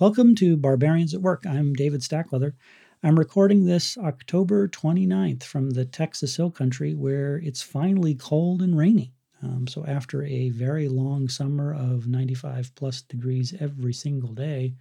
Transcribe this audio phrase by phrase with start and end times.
[0.00, 1.44] Welcome to Barbarians at Work.
[1.44, 2.52] I'm David Stackleather.
[3.02, 8.78] I'm recording this October 29th from the Texas Hill Country where it's finally cold and
[8.78, 9.12] rainy.
[9.42, 14.76] Um, so, after a very long summer of 95 plus degrees every single day,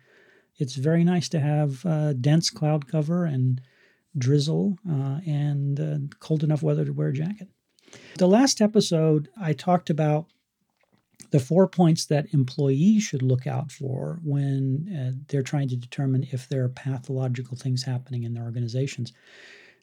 [0.58, 3.60] it's very nice to have uh, dense cloud cover and
[4.20, 7.48] drizzle uh, and uh, cold enough weather to wear a jacket.
[8.18, 10.28] The last episode, I talked about
[11.32, 16.28] the four points that employees should look out for when uh, they're trying to determine
[16.32, 19.14] if there are pathological things happening in their organizations.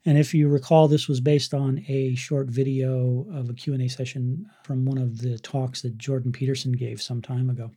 [0.06, 4.46] And if you recall, this was based on a short video of a Q&A session
[4.62, 7.70] from one of the talks that Jordan Peterson gave some time ago.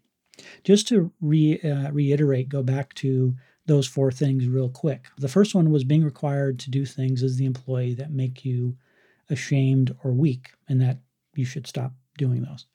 [0.64, 5.08] Just to re, uh, reiterate, go back to those four things real quick.
[5.18, 8.78] The first one was being required to do things as the employee that make you
[9.30, 11.00] ashamed or weak, and that
[11.36, 12.66] you should stop doing those.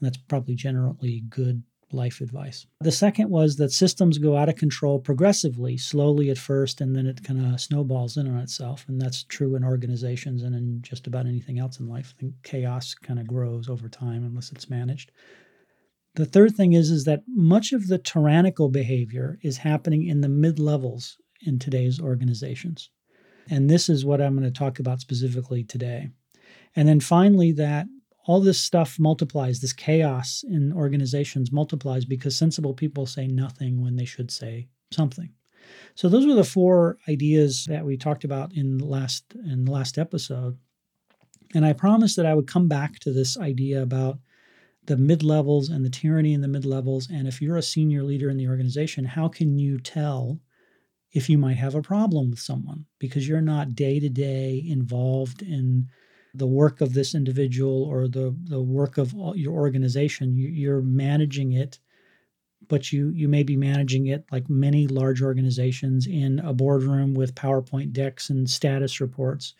[0.00, 2.66] And that's probably generally good life advice.
[2.80, 7.06] The second was that systems go out of control progressively, slowly at first, and then
[7.06, 8.84] it kind of snowballs in on itself.
[8.88, 12.14] And that's true in organizations and in just about anything else in life.
[12.16, 15.10] I think chaos kind of grows over time unless it's managed.
[16.14, 20.28] The third thing is, is that much of the tyrannical behavior is happening in the
[20.28, 22.90] mid levels in today's organizations.
[23.48, 26.10] And this is what I'm going to talk about specifically today.
[26.76, 27.86] And then finally, that
[28.26, 33.96] all this stuff multiplies, this chaos in organizations multiplies because sensible people say nothing when
[33.96, 35.30] they should say something.
[35.94, 39.70] So those were the four ideas that we talked about in the last in the
[39.70, 40.58] last episode.
[41.54, 44.18] And I promised that I would come back to this idea about
[44.86, 47.08] the mid levels and the tyranny in the mid levels.
[47.10, 50.40] And if you're a senior leader in the organization, how can you tell
[51.12, 55.42] if you might have a problem with someone because you're not day to day involved
[55.42, 55.88] in
[56.34, 60.36] the work of this individual or the, the work of your organization.
[60.36, 61.78] You, are managing it,
[62.68, 67.34] but you, you may be managing it like many large organizations in a boardroom with
[67.34, 69.54] PowerPoint decks and status reports,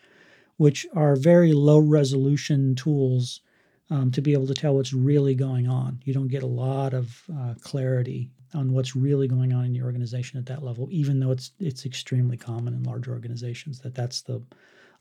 [0.57, 3.41] which are very low resolution tools
[3.89, 5.99] um, to be able to tell what's really going on.
[6.05, 9.85] You don't get a lot of uh, clarity on what's really going on in your
[9.85, 14.21] organization at that level, even though it's it's extremely common in large organizations that that's
[14.21, 14.41] the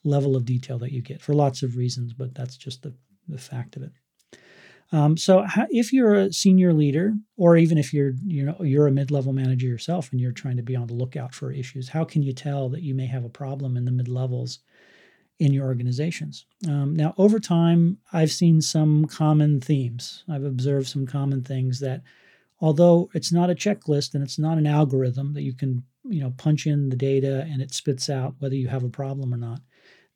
[0.05, 2.95] level of detail that you get for lots of reasons, but that's just the,
[3.29, 3.93] the fact of it.
[4.93, 8.93] Um, so if you're a senior leader, or even if you're you know you're a
[8.93, 12.23] mid-level manager yourself and you're trying to be on the lookout for issues, how can
[12.23, 14.59] you tell that you may have a problem in the mid levels
[15.39, 16.47] in your organizations?
[16.69, 20.25] Um, now, over time, I've seen some common themes.
[20.29, 22.03] I've observed some common things that,
[22.61, 26.33] although it's not a checklist and it's not an algorithm that you can you know
[26.37, 29.61] punch in the data and it spits out whether you have a problem or not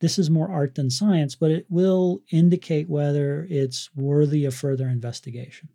[0.05, 4.87] this is more art than science, but it will indicate whether it's worthy of further
[4.87, 5.71] investigation.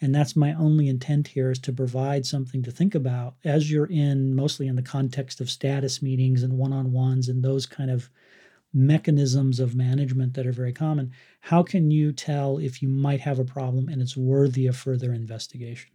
[0.00, 3.90] And that's my only intent here is to provide something to think about as you're
[3.90, 7.90] in mostly in the context of status meetings and one on ones and those kind
[7.90, 8.08] of
[8.72, 11.12] mechanisms of management that are very common.
[11.40, 15.12] How can you tell if you might have a problem and it's worthy of further
[15.12, 15.90] investigation?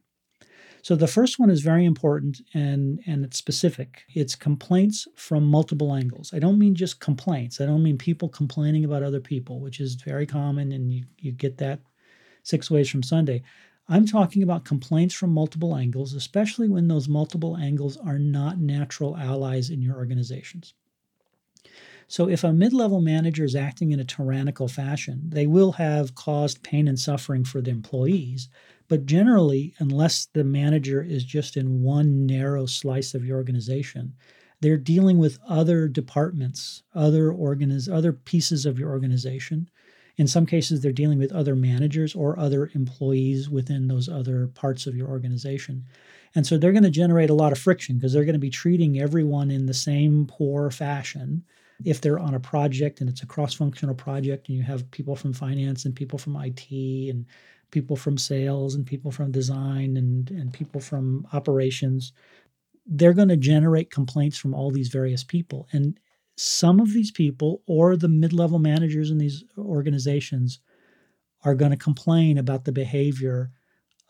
[0.83, 4.03] So the first one is very important and, and it's specific.
[4.13, 6.33] It's complaints from multiple angles.
[6.33, 7.61] I don't mean just complaints.
[7.61, 11.31] I don't mean people complaining about other people, which is very common and you, you
[11.31, 11.79] get that
[12.43, 13.43] six ways from Sunday.
[13.87, 19.15] I'm talking about complaints from multiple angles, especially when those multiple angles are not natural
[19.15, 20.73] allies in your organizations.
[22.07, 26.15] So, if a mid level manager is acting in a tyrannical fashion, they will have
[26.15, 28.49] caused pain and suffering for the employees,
[28.87, 34.13] but generally, unless the manager is just in one narrow slice of your organization,
[34.61, 39.69] they're dealing with other departments, other organiz- other pieces of your organization.
[40.15, 44.85] In some cases, they're dealing with other managers or other employees within those other parts
[44.85, 45.85] of your organization.
[46.35, 48.49] And so they're going to generate a lot of friction because they're going to be
[48.49, 51.43] treating everyone in the same poor fashion.
[51.83, 55.15] If they're on a project and it's a cross functional project and you have people
[55.15, 57.25] from finance and people from IT and
[57.71, 62.13] people from sales and people from design and, and people from operations.
[62.85, 65.67] They're going to generate complaints from all these various people.
[65.71, 65.99] And
[66.37, 70.59] some of these people or the mid level managers in these organizations
[71.43, 73.51] are going to complain about the behavior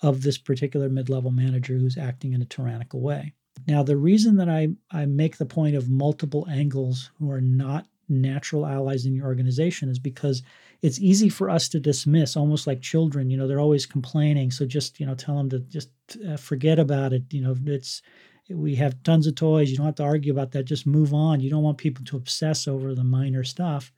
[0.02, 3.34] of this particular mid level manager who's acting in a tyrannical way.
[3.68, 7.88] Now, the reason that I, I make the point of multiple angles who are not
[8.10, 10.44] natural allies in your organization is because
[10.82, 14.52] it's easy for us to dismiss almost like children you know they're always complaining.
[14.52, 15.90] So just you know tell them to just
[16.28, 17.24] uh, forget about it.
[17.32, 18.02] You know it's
[18.50, 19.72] we have tons of toys.
[19.72, 20.66] You don't have to argue about that.
[20.66, 21.40] Just move on.
[21.40, 23.94] You don't want people to obsess over the minor stuff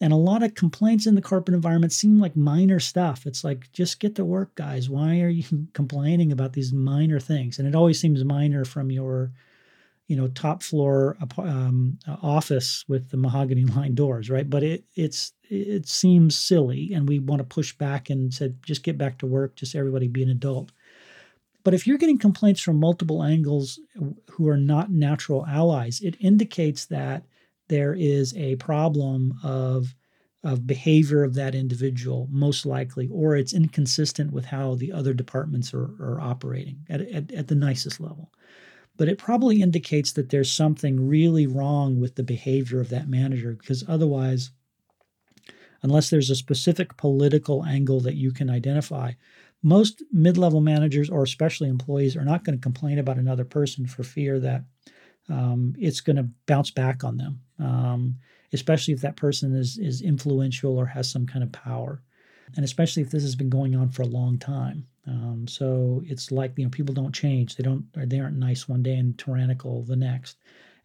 [0.00, 3.26] And a lot of complaints in the corporate environment seem like minor stuff.
[3.26, 4.90] It's like, just get to work, guys.
[4.90, 7.58] Why are you complaining about these minor things?
[7.58, 9.32] And it always seems minor from your,
[10.08, 14.48] you know, top floor uh, um, uh, office with the mahogany lined doors, right?
[14.48, 18.82] But it it's it seems silly, and we want to push back and said, just
[18.82, 19.54] get back to work.
[19.56, 20.72] Just everybody be an adult.
[21.62, 26.16] But if you're getting complaints from multiple angles uh, who are not natural allies, it
[26.20, 27.24] indicates that
[27.68, 29.94] there is a problem of
[30.44, 35.72] of behavior of that individual, most likely, or it's inconsistent with how the other departments
[35.72, 38.30] are, are operating at, at, at the nicest level.
[38.96, 43.56] But it probably indicates that there's something really wrong with the behavior of that manager
[43.58, 44.50] because otherwise,
[45.82, 49.12] unless there's a specific political angle that you can identify,
[49.62, 53.86] most mid level managers or especially employees are not going to complain about another person
[53.86, 54.64] for fear that
[55.28, 58.16] um, it's going to bounce back on them, um,
[58.52, 62.02] especially if that person is, is influential or has some kind of power.
[62.56, 64.86] And especially if this has been going on for a long time.
[65.06, 67.56] Um, so it's like you know people don't change.
[67.56, 70.36] They don't they aren't nice one day and tyrannical the next.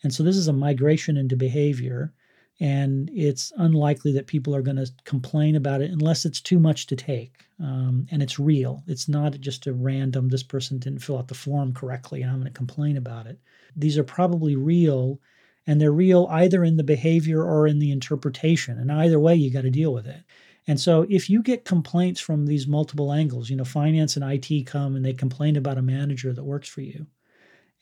[0.04, 2.14] And so this is a migration into behavior
[2.60, 6.88] and it's unlikely that people are going to complain about it unless it's too much
[6.88, 8.84] to take um, and it's real.
[8.88, 12.38] It's not just a random this person didn't fill out the form correctly and i'm
[12.38, 13.40] going to complain about it.
[13.76, 15.20] These are probably real
[15.68, 19.52] and they're real either in the behavior or in the interpretation and either way you
[19.52, 20.24] got to deal with it.
[20.68, 24.66] And so if you get complaints from these multiple angles you know finance and it
[24.66, 27.08] come and they complain about a manager that works for you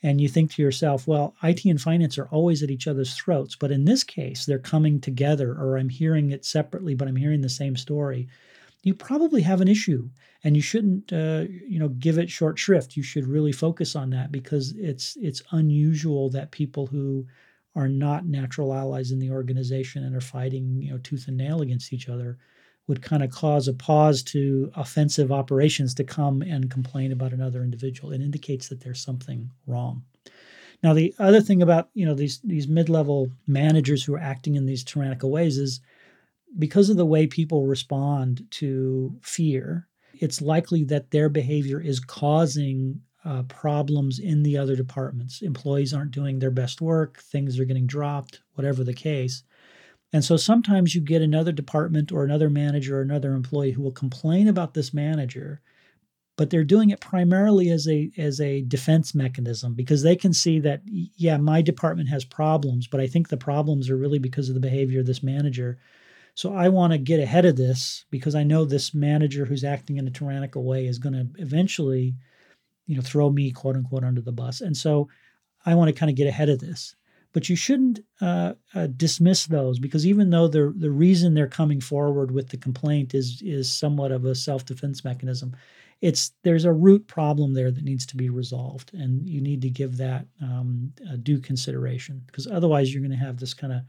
[0.04, 3.56] and you think to yourself, well, IT and finance are always at each other's throats,
[3.56, 7.42] but in this case, they're coming together, or I'm hearing it separately, but I'm hearing
[7.42, 8.28] the same story.
[8.84, 10.10] You probably have an issue,
[10.44, 12.96] and you shouldn't, uh, you know, give it short shrift.
[12.96, 17.26] You should really focus on that because it's it's unusual that people who
[17.76, 21.62] are not natural allies in the organization and are fighting, you know, tooth and nail
[21.62, 22.38] against each other
[22.88, 27.64] would kind of cause a pause to offensive operations to come and complain about another
[27.64, 28.12] individual.
[28.12, 30.04] It indicates that there's something wrong.
[30.84, 34.66] Now, the other thing about you know these these mid-level managers who are acting in
[34.66, 35.82] these tyrannical ways is
[36.58, 43.02] because of the way people respond to fear, it's likely that their behavior is causing
[43.26, 45.42] uh, problems in the other departments.
[45.42, 49.44] Employees aren't doing their best work, things are getting dropped, whatever the case.
[50.14, 53.92] And so sometimes you get another department or another manager or another employee who will
[53.92, 55.62] complain about this manager,
[56.38, 60.60] but they're doing it primarily as a as a defense mechanism because they can see
[60.60, 64.56] that yeah, my department has problems, but I think the problems are really because of
[64.56, 65.78] the behavior of this manager.
[66.36, 69.98] So I want to get ahead of this because I know this manager who's acting
[69.98, 72.16] in a tyrannical way is going to eventually,
[72.86, 74.62] you know, throw me quote unquote under the bus.
[74.62, 75.10] And so
[75.66, 76.96] I want to kind of get ahead of this
[77.34, 81.82] but you shouldn't uh, uh, dismiss those because even though the the reason they're coming
[81.82, 85.56] forward with the complaint is is somewhat of a self defense mechanism,
[86.02, 89.70] it's there's a root problem there that needs to be resolved, and you need to
[89.70, 90.94] give that um,
[91.24, 93.82] due consideration because otherwise you're going to have this kind of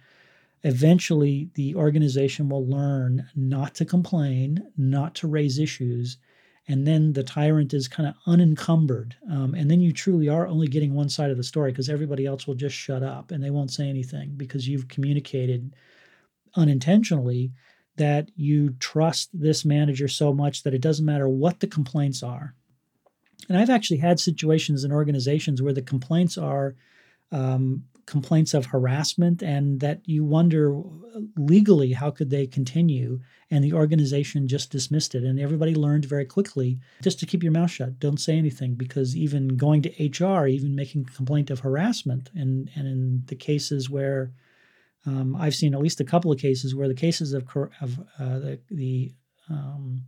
[0.65, 6.19] eventually the organization will learn not to complain, not to raise issues,
[6.69, 10.69] and then the tyrant is kind of unencumbered um, and then you truly are only
[10.69, 13.51] getting one side of the story because everybody else will just shut up and they
[13.51, 15.75] won't say anything because you've communicated
[16.57, 17.51] unintentionally
[17.97, 22.55] that you trust this manager so much that it doesn't matter what the complaints are.
[23.49, 26.75] And i've actually had situations in organizations where the complaints are
[27.33, 30.81] um, complaints of harassment and that you wonder
[31.37, 35.25] legally how could they continue and the organization just dismissed it.
[35.25, 38.01] And everybody learned very quickly just to keep your mouth shut.
[38.01, 42.71] Don't say anything because even going to hr even making a complaint of harassment and
[42.75, 44.33] and in the cases where
[45.07, 47.47] um, i've seen at least a couple of cases where the cases of,
[47.81, 49.13] of uh, the, the
[49.51, 50.03] um,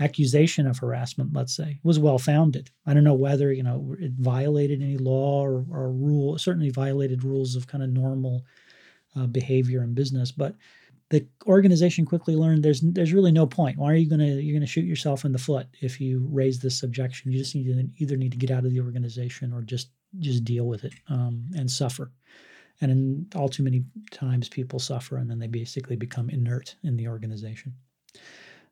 [0.00, 2.70] accusation of harassment, let's say, was well founded.
[2.86, 6.38] I don't know whether you know it violated any law or, or rule.
[6.38, 8.44] Certainly violated rules of kind of normal
[9.16, 10.54] uh, behavior in business, but
[11.10, 13.76] the organization quickly learned there's there's really no point.
[13.78, 16.82] Why are you gonna you're gonna shoot yourself in the foot if you raise this
[16.82, 17.30] objection?
[17.30, 20.44] You just need to either need to get out of the organization or just just
[20.44, 22.10] deal with it um, and suffer.
[22.80, 26.96] And in all too many times, people suffer and then they basically become inert in
[26.96, 27.74] the organization.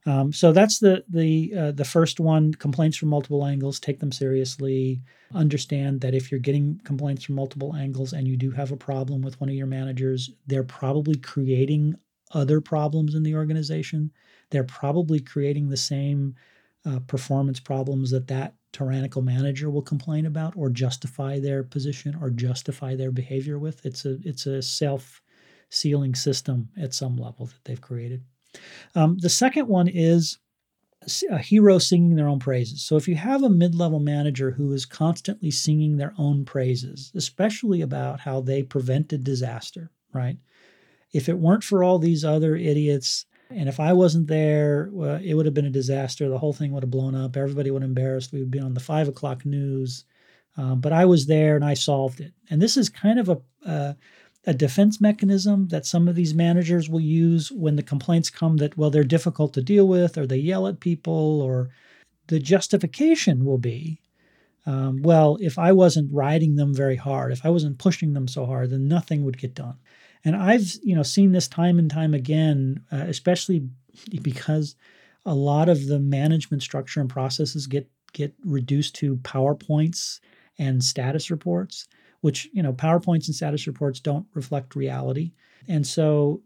[0.09, 2.55] Um, so that's the the uh, the first one.
[2.55, 3.79] Complaints from multiple angles.
[3.79, 5.03] Take them seriously.
[5.35, 9.21] Understand that if you're getting complaints from multiple angles and you do have a problem
[9.21, 11.95] with one of your managers, they're probably creating
[12.33, 14.11] other problems in the organization.
[14.49, 16.35] They're probably creating the same
[16.87, 22.31] uh, performance problems that that tyrannical manager will complain about or justify their position or
[22.31, 23.85] justify their behavior with.
[23.85, 25.21] It's a it's a self
[25.69, 28.25] sealing system at some level that they've created.
[28.95, 30.38] Um, the second one is
[31.31, 32.83] a hero singing their own praises.
[32.83, 37.81] So if you have a mid-level manager who is constantly singing their own praises, especially
[37.81, 40.37] about how they prevented disaster, right?
[41.12, 45.33] If it weren't for all these other idiots, and if I wasn't there, well, it
[45.35, 46.29] would have been a disaster.
[46.29, 47.37] The whole thing would have blown up.
[47.37, 48.33] Everybody would have embarrassed.
[48.33, 50.05] We would be on the five o'clock news.
[50.59, 52.33] Um, but I was there and I solved it.
[52.50, 53.93] And this is kind of a uh,
[54.49, 58.78] a defense mechanism that some of these managers will use when the complaints come that,
[58.78, 61.69] well, they're difficult to deal with, or they yell at people, or
[62.28, 64.00] the justification will be,
[64.64, 68.47] um, well, if I wasn't riding them very hard, if I wasn't pushing them so
[68.47, 69.76] hard, then nothing would get done.
[70.25, 73.69] And I've, you know, seen this time and time again, uh, especially
[74.23, 74.76] because
[75.26, 80.21] a lot of the management structure and processes get get reduced to PowerPoints
[80.59, 81.87] and status reports
[82.21, 85.33] which, you know, PowerPoints and status reports don't reflect reality.
[85.69, 86.43] And so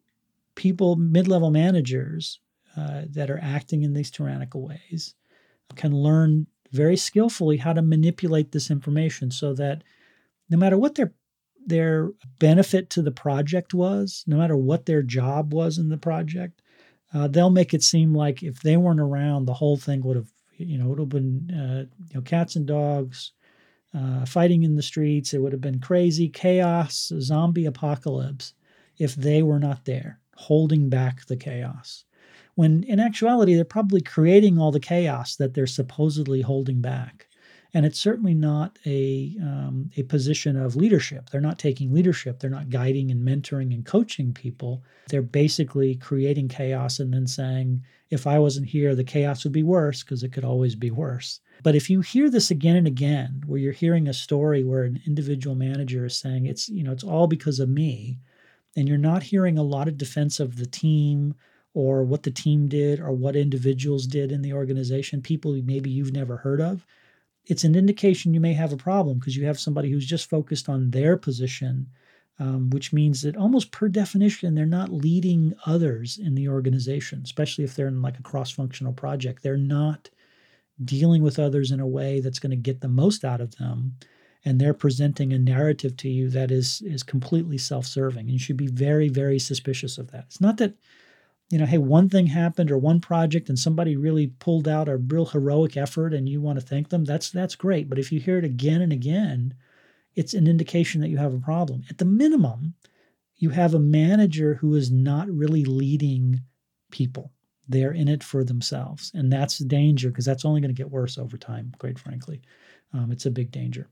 [0.54, 2.40] people, mid level managers
[2.76, 5.14] uh, that are acting in these tyrannical ways
[5.76, 9.82] can learn very skillfully how to manipulate this information so that
[10.50, 11.12] no matter what their
[11.64, 12.10] their
[12.40, 16.60] benefit to the project was, no matter what their job was in the project,
[17.14, 20.32] uh, they'll make it seem like if they weren't around, the whole thing would have,
[20.56, 23.32] you know, it would have been, uh, you know, cats and dogs,
[23.94, 25.34] uh, fighting in the streets.
[25.34, 28.54] It would have been crazy chaos, zombie apocalypse
[28.98, 32.04] if they were not there holding back the chaos.
[32.54, 37.26] When in actuality, they're probably creating all the chaos that they're supposedly holding back.
[37.74, 41.30] And it's certainly not a, um, a position of leadership.
[41.30, 42.38] They're not taking leadership.
[42.38, 44.82] They're not guiding and mentoring and coaching people.
[45.08, 47.82] They're basically creating chaos and then saying,
[48.12, 51.40] if I wasn't here, the chaos would be worse because it could always be worse.
[51.62, 55.00] But if you hear this again and again, where you're hearing a story where an
[55.06, 58.18] individual manager is saying it's, you know, it's all because of me,
[58.76, 61.34] and you're not hearing a lot of defense of the team
[61.72, 66.12] or what the team did or what individuals did in the organization, people maybe you've
[66.12, 66.84] never heard of,
[67.46, 70.68] it's an indication you may have a problem because you have somebody who's just focused
[70.68, 71.86] on their position,
[72.38, 77.64] um, which means that almost per definition, they're not leading others in the organization, especially
[77.64, 79.42] if they're in like a cross functional project.
[79.42, 80.10] They're not
[80.84, 83.94] dealing with others in a way that's going to get the most out of them
[84.44, 88.56] and they're presenting a narrative to you that is is completely self-serving and you should
[88.56, 90.74] be very very suspicious of that it's not that
[91.50, 94.96] you know hey one thing happened or one project and somebody really pulled out a
[94.96, 98.18] real heroic effort and you want to thank them that's that's great but if you
[98.18, 99.54] hear it again and again
[100.14, 102.74] it's an indication that you have a problem at the minimum
[103.36, 106.40] you have a manager who is not really leading
[106.90, 107.32] people
[107.68, 109.10] they're in it for themselves.
[109.14, 112.42] And that's the danger because that's only going to get worse over time, quite frankly.
[112.92, 113.88] Um, it's a big danger.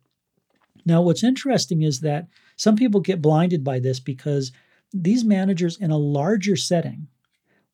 [0.85, 4.53] Now, what's interesting is that some people get blinded by this because
[4.93, 7.09] these managers in a larger setting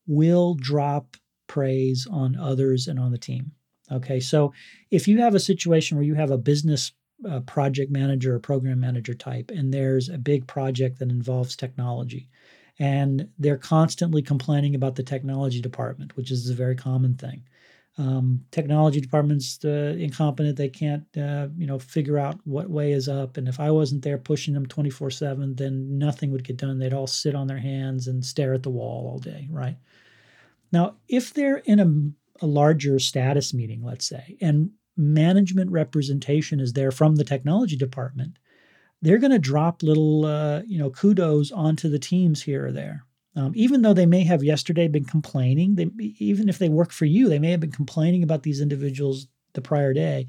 [0.07, 3.53] will drop praise on others and on the team.
[3.91, 4.53] Okay, so
[4.91, 6.93] if you have a situation where you have a business
[7.28, 12.28] uh, project manager or program manager type, and there's a big project that involves technology,
[12.78, 17.42] and they're constantly complaining about the technology department, which is a very common thing.
[17.99, 23.08] Um, technology department's uh, incompetent; they can't, uh, you know, figure out what way is
[23.08, 23.38] up.
[23.38, 26.78] And if I wasn't there pushing them twenty four seven, then nothing would get done.
[26.78, 29.78] They'd all sit on their hands and stare at the wall all day, right?
[30.73, 36.73] Now, if they're in a, a larger status meeting, let's say, and management representation is
[36.73, 38.38] there from the technology department,
[39.03, 43.05] they're going to drop little, uh, you know, kudos onto the teams here or there.
[43.37, 47.05] Um, even though they may have yesterday been complaining, they, even if they work for
[47.05, 50.26] you, they may have been complaining about these individuals the prior day.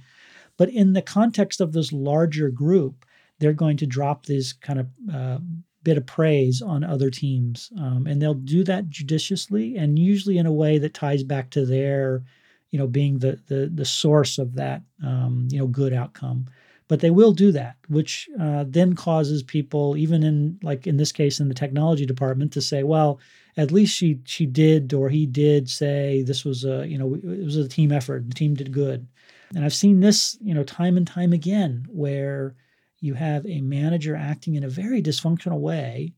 [0.57, 3.05] But in the context of this larger group,
[3.39, 5.37] they're going to drop this kind of uh,
[5.83, 10.45] bit of praise on other teams, um, and they'll do that judiciously and usually in
[10.45, 12.23] a way that ties back to their,
[12.71, 16.45] you know, being the the the source of that, um, you know, good outcome.
[16.89, 21.11] But they will do that which uh, then causes people even in like in this
[21.11, 23.19] case in the technology department to say well
[23.57, 27.43] at least she she did or he did say this was a you know it
[27.43, 29.07] was a team effort the team did good.
[29.55, 32.55] And i've seen this you know time and time again where
[32.99, 36.13] you have a manager acting in a very dysfunctional way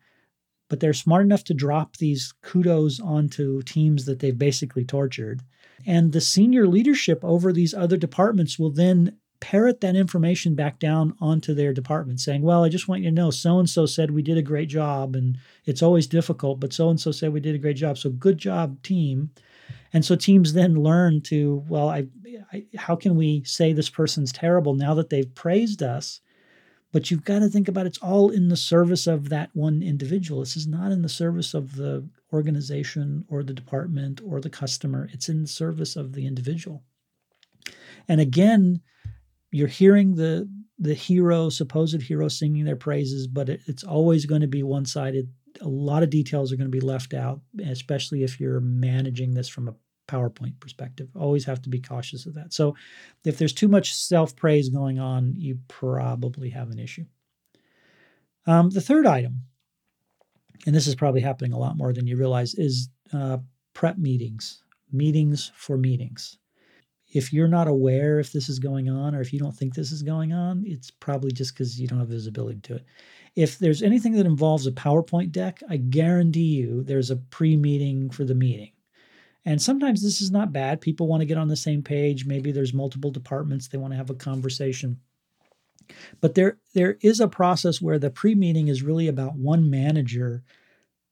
[0.70, 5.42] but they're smart enough to drop these kudos onto teams that they've basically tortured
[5.86, 11.16] and the senior leadership over these other departments will then parrot that information back down
[11.22, 14.12] onto their department saying, Well, I just want you to know so and so said
[14.12, 17.40] we did a great job and it's always difficult, but so and so said we
[17.40, 17.98] did a great job.
[17.98, 19.32] So good job, team.
[19.94, 22.08] And so teams then learn to, well, I,
[22.54, 26.22] I, how can we say this person's terrible now that they've praised us?
[26.92, 30.40] But you've got to think about it's all in the service of that one individual.
[30.40, 35.08] This is not in the service of the organization or the department or the customer.
[35.14, 36.84] It's in the service of the individual.
[38.08, 38.82] And again,
[39.52, 40.50] you're hearing the
[40.82, 44.86] the hero, supposed hero, singing their praises, but it, it's always going to be one
[44.86, 45.30] sided.
[45.60, 49.50] A lot of details are going to be left out, especially if you're managing this
[49.50, 49.76] from a
[50.10, 51.10] PowerPoint perspective.
[51.16, 52.54] Always have to be cautious of that.
[52.54, 52.76] So,
[53.26, 57.06] if there's too much self praise going on, you probably have an issue.
[58.46, 59.44] Um, the third item,
[60.66, 63.38] and this is probably happening a lot more than you realize, is uh,
[63.74, 66.38] prep meetings, meetings for meetings
[67.12, 69.92] if you're not aware if this is going on or if you don't think this
[69.92, 72.86] is going on, it's probably just because you don't have visibility to it.
[73.36, 78.10] If there's anything that involves a PowerPoint deck, I guarantee you there's a pre meeting
[78.10, 78.72] for the meeting.
[79.46, 80.82] And sometimes this is not bad.
[80.82, 82.26] People want to get on the same page.
[82.26, 85.00] Maybe there's multiple departments, they want to have a conversation.
[86.22, 90.44] But there, there is a process where the pre meeting is really about one manager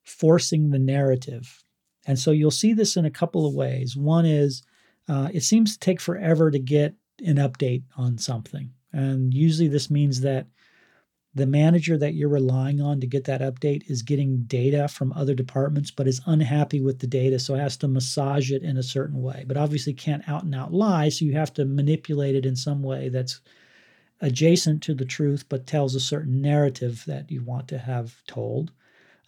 [0.03, 1.63] forcing the narrative.
[2.05, 3.98] And so you'll see this in a couple of ways.
[3.98, 4.63] One is
[5.10, 6.93] uh, it seems to take forever to get
[7.25, 8.72] an update on something.
[8.93, 10.48] And usually this means that
[11.38, 15.34] the manager that you're relying on to get that update is getting data from other
[15.34, 19.22] departments, but is unhappy with the data, so has to massage it in a certain
[19.22, 19.46] way.
[19.48, 22.84] But obviously can't out and out lie, so you have to manipulate it in some
[22.84, 23.41] way that's
[24.22, 28.72] adjacent to the truth, but tells a certain narrative that you want to have told.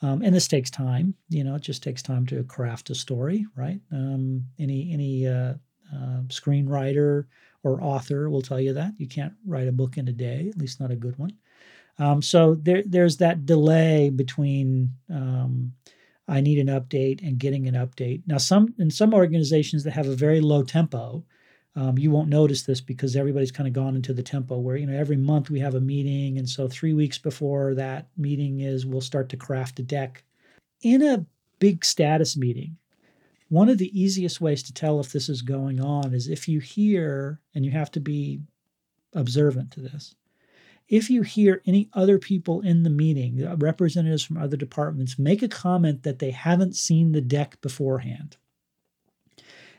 [0.01, 1.13] Um, and this takes time.
[1.29, 3.79] You know, it just takes time to craft a story, right?
[3.91, 5.53] Um, any any uh,
[5.93, 7.25] uh, screenwriter
[7.63, 10.57] or author will tell you that you can't write a book in a day, at
[10.57, 11.33] least not a good one.
[11.99, 15.73] Um, so there, there's that delay between um,
[16.29, 18.21] I need an update and getting an update.
[18.25, 21.25] Now, some in some organizations that have a very low tempo,
[21.75, 24.85] um, you won't notice this because everybody's kind of gone into the tempo where you
[24.85, 28.85] know every month we have a meeting, and so three weeks before that meeting is,
[28.85, 30.23] we'll start to craft a deck.
[30.81, 31.25] In a
[31.59, 32.77] big status meeting,
[33.49, 36.59] one of the easiest ways to tell if this is going on is if you
[36.59, 38.39] hear, and you have to be
[39.13, 40.15] observant to this,
[40.89, 45.43] if you hear any other people in the meeting, uh, representatives from other departments, make
[45.43, 48.37] a comment that they haven't seen the deck beforehand.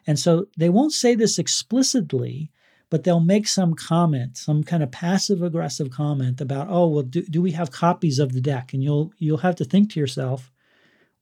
[0.07, 2.51] And so they won't say this explicitly,
[2.91, 7.23] but they'll make some comment, some kind of passive aggressive comment about, oh, well, do,
[7.23, 8.73] do we have copies of the deck?
[8.73, 10.51] And you'll you'll have to think to yourself,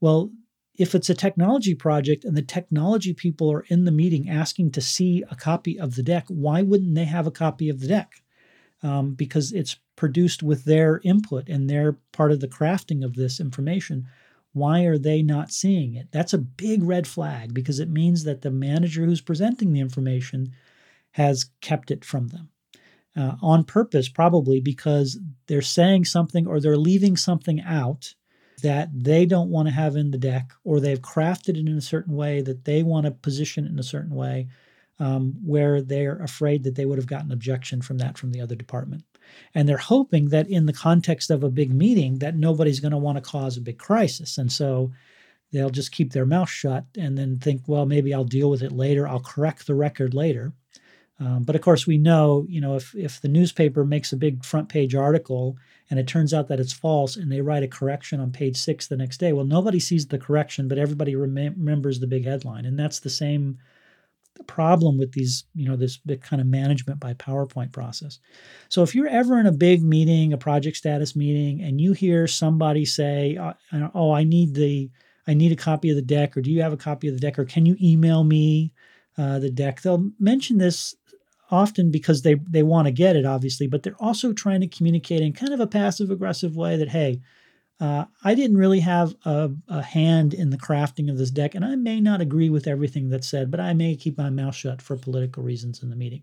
[0.01, 0.31] well,
[0.75, 4.81] if it's a technology project and the technology people are in the meeting asking to
[4.81, 8.23] see a copy of the deck, why wouldn't they have a copy of the deck?
[8.83, 13.41] Um, because it's produced with their input and they're part of the crafting of this
[13.41, 14.07] information.
[14.53, 16.09] Why are they not seeing it?
[16.13, 20.55] That's a big red flag because it means that the manager who's presenting the information
[21.13, 22.51] has kept it from them.
[23.17, 28.15] Uh, on purpose, probably because they're saying something or they're leaving something out
[28.63, 31.81] that they don't want to have in the deck, or they've crafted it in a
[31.81, 34.49] certain way that they want to position it in a certain way,
[34.99, 38.57] um, where they're afraid that they would have gotten objection from that from the other
[38.57, 39.05] department.
[39.55, 42.99] And they're hoping that in the context of a big meeting, that nobody's going to
[42.99, 44.39] want to cause a big crisis.
[44.39, 44.93] And so
[45.53, 48.73] they'll just keep their mouth shut and then think, well, maybe I'll deal with it
[48.73, 49.07] later.
[49.07, 50.53] I'll correct the record later.
[51.21, 54.45] Um, but of course, we know, you know, if if the newspaper makes a big
[54.45, 55.57] front page article
[55.91, 58.87] and it turns out that it's false, and they write a correction on page six
[58.87, 62.67] the next day, well, nobody sees the correction, but everybody rem- remembers the big headline,
[62.67, 63.59] and that's the same
[64.45, 68.19] problem with these, you know, this kind of management by PowerPoint process.
[68.69, 72.27] So if you're ever in a big meeting, a project status meeting, and you hear
[72.27, 73.39] somebody say,
[73.95, 74.91] "Oh, I need the
[75.27, 77.21] I need a copy of the deck," or "Do you have a copy of the
[77.21, 78.73] deck?" or "Can you email me?"
[79.17, 79.83] Uh, the deck.
[79.83, 80.95] They'll mention this
[81.51, 85.21] often because they they want to get it obviously but they're also trying to communicate
[85.23, 87.21] in kind of a passive aggressive way that hey
[87.81, 91.65] uh, i didn't really have a, a, hand in the crafting of this deck and
[91.65, 94.83] i may not agree with everything that's said but i may keep my mouth shut
[94.83, 96.23] for political reasons in the meeting.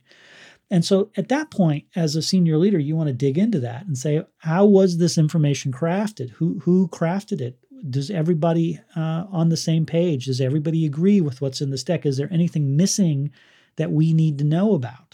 [0.72, 3.86] And so at that point as a senior leader you want to dig into that
[3.86, 6.32] and say how was this information crafted?
[6.32, 7.60] Who who crafted it?
[7.88, 10.26] Does everybody uh, on the same page?
[10.26, 12.04] Does everybody agree with what's in this deck?
[12.04, 13.32] Is there anything missing
[13.76, 15.05] that we need to know about.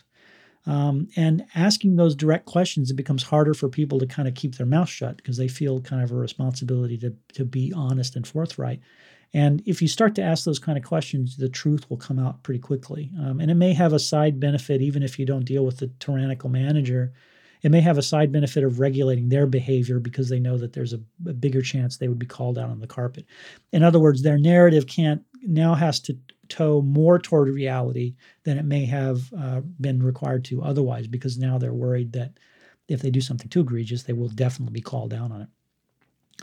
[0.66, 4.56] Um, and asking those direct questions, it becomes harder for people to kind of keep
[4.56, 8.28] their mouth shut because they feel kind of a responsibility to, to be honest and
[8.28, 8.80] forthright.
[9.34, 12.44] And if you start to ask those kind of questions, the truth will come out
[12.44, 13.12] pretty quickly.
[13.20, 15.88] Um, and it may have a side benefit, even if you don't deal with the
[16.00, 17.14] tyrannical manager.
[17.62, 20.94] It may have a side benefit of regulating their behavior because they know that there's
[20.94, 23.26] a, a bigger chance they would be called out on the carpet.
[23.72, 26.18] In other words, their narrative can't now has to
[26.52, 31.58] toe more toward reality than it may have uh, been required to otherwise, because now
[31.58, 32.32] they're worried that
[32.88, 35.50] if they do something too egregious, they will definitely be called down on it.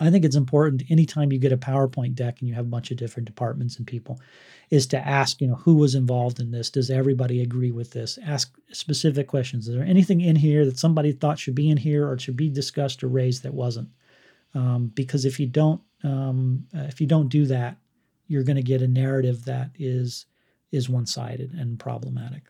[0.01, 2.90] I think it's important anytime you get a PowerPoint deck and you have a bunch
[2.90, 4.21] of different departments and people,
[4.71, 6.71] is to ask, you know, who was involved in this?
[6.71, 8.18] Does everybody agree with this?
[8.25, 9.66] Ask specific questions.
[9.66, 12.49] Is there anything in here that somebody thought should be in here or should be
[12.49, 13.88] discussed or raised that wasn't?
[14.55, 17.77] Um, because if you don't, um, uh, if you don't do that,
[18.28, 20.26] you're going to get a narrative that is
[20.70, 22.42] is one-sided and problematic.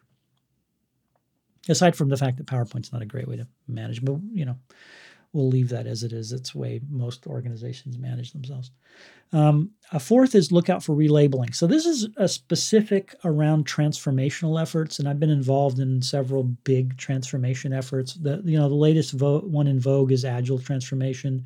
[1.69, 4.57] Aside from the fact that PowerPoint's not a great way to manage, but you know,
[5.33, 6.33] we'll leave that as it is.
[6.33, 8.71] It's the way most organizations manage themselves.
[9.33, 11.55] Um, a fourth is look out for relabeling.
[11.55, 16.97] So this is a specific around transformational efforts, and I've been involved in several big
[16.97, 18.15] transformation efforts.
[18.15, 21.45] The you know the latest vo- one in vogue is agile transformation,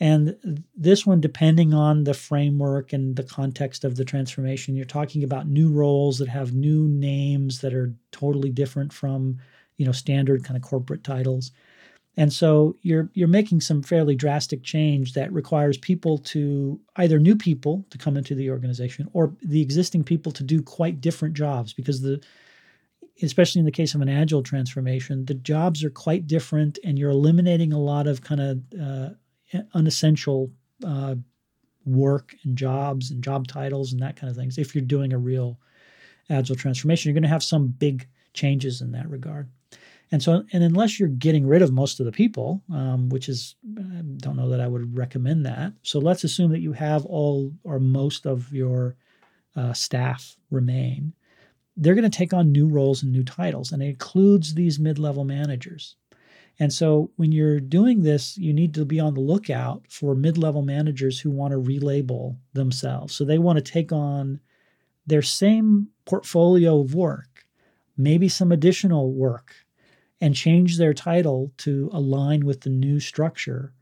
[0.00, 5.22] and this one, depending on the framework and the context of the transformation, you're talking
[5.22, 9.38] about new roles that have new names that are totally different from
[9.76, 11.52] you know standard kind of corporate titles.
[12.16, 17.36] And so you're you're making some fairly drastic change that requires people to either new
[17.36, 21.72] people to come into the organization or the existing people to do quite different jobs
[21.72, 22.22] because the
[23.22, 27.10] especially in the case of an agile transformation, the jobs are quite different and you're
[27.10, 29.10] eliminating a lot of kind of uh,
[29.74, 30.50] unessential
[30.84, 31.14] uh,
[31.84, 34.58] work and jobs and job titles and that kind of things.
[34.58, 35.58] If you're doing a real
[36.30, 39.48] agile transformation, you're going to have some big changes in that regard.
[40.12, 43.56] And so, and unless you're getting rid of most of the people, um, which is,
[43.76, 45.72] I don't know that I would recommend that.
[45.82, 48.96] So let's assume that you have all or most of your
[49.56, 51.14] uh, staff remain.
[51.76, 54.98] They're going to take on new roles and new titles, and it includes these mid
[54.98, 55.96] level managers.
[56.58, 60.38] And so when you're doing this, you need to be on the lookout for mid
[60.38, 63.14] level managers who want to relabel themselves.
[63.14, 64.40] So they want to take on
[65.06, 67.46] their same portfolio of work,
[67.96, 69.54] maybe some additional work
[70.20, 73.74] and change their title to align with the new structure.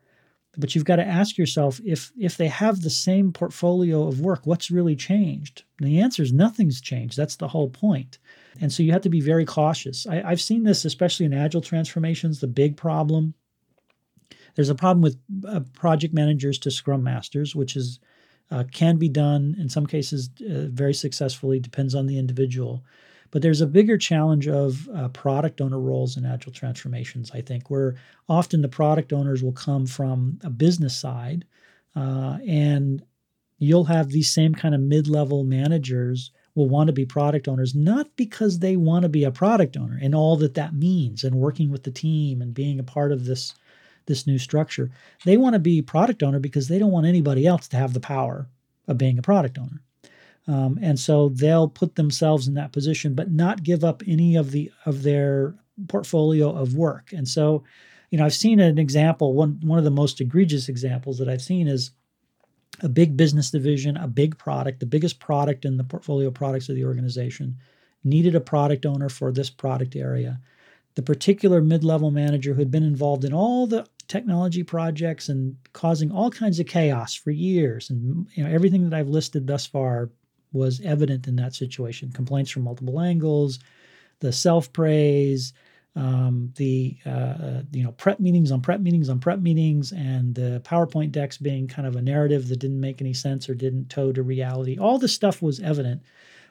[0.59, 4.47] But you've got to ask yourself if if they have the same portfolio of work,
[4.47, 5.65] what's really changed?
[5.79, 7.17] And the answer is nothing's changed.
[7.17, 8.19] That's the whole point.
[8.61, 10.07] And so you have to be very cautious.
[10.07, 13.35] I, I've seen this, especially in agile transformations, the big problem.
[14.55, 15.17] There's a problem with
[15.49, 17.99] uh, project managers to scrum masters, which is
[18.51, 22.85] uh, can be done in some cases uh, very successfully, depends on the individual.
[23.33, 27.71] But there's a bigger challenge of uh, product owner roles in agile transformations, I think,
[27.71, 27.97] where
[28.29, 31.47] often the product owners will come from a business side
[31.97, 33.03] uh, and
[33.59, 37.75] you'll have these same kind of mid level managers will want to be product owners,
[37.75, 41.35] not because they want to be a product owner and all that that means and
[41.35, 43.55] working with the team and being a part of this
[44.07, 44.91] this new structure.
[45.25, 48.01] They want to be product owner because they don't want anybody else to have the
[48.01, 48.49] power
[48.89, 49.81] of being a product owner.
[50.49, 54.51] Um, and so they'll put themselves in that position, but not give up any of
[54.51, 55.55] the of their
[55.89, 57.13] portfolio of work.
[57.13, 57.65] And so,
[58.11, 59.35] you know, I've seen an example.
[59.35, 61.93] One one of the most egregious examples that I've seen is
[62.81, 66.75] a big business division, a big product, the biggest product in the portfolio products of
[66.75, 67.57] the organization,
[68.03, 70.41] needed a product owner for this product area.
[70.95, 75.57] The particular mid level manager who had been involved in all the technology projects and
[75.73, 79.67] causing all kinds of chaos for years, and you know everything that I've listed thus
[79.67, 80.11] far
[80.53, 82.13] was evident in that situation.
[82.13, 83.59] Complaints from multiple angles,
[84.21, 85.53] the self praise,
[85.95, 90.35] um, the uh, uh, you know prep meetings on prep meetings on prep meetings, and
[90.35, 93.91] the PowerPoint decks being kind of a narrative that didn't make any sense or didn't
[93.91, 94.79] toe to reality.
[94.79, 96.03] All this stuff was evident,